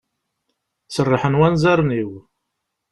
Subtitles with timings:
[0.87, 2.11] Serrḥen wanzaren-iw.